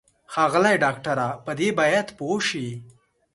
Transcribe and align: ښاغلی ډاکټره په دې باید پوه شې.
ښاغلی 0.33 0.75
ډاکټره 0.83 1.27
په 1.45 1.51
دې 1.59 1.69
باید 1.79 2.07
پوه 2.17 2.37
شې. 2.47 2.67